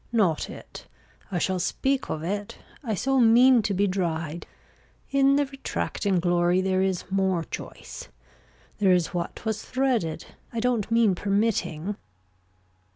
[0.11, 0.87] Not it.
[1.31, 2.57] I shall speak of it.
[2.83, 4.47] I so mean to be dried.
[5.11, 8.07] In the retracting glory there is more choice.
[8.79, 10.25] There is what was threaded.
[10.51, 11.97] I don't mean permitting.